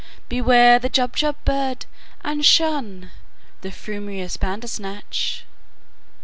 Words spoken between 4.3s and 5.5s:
Bandersnatch!"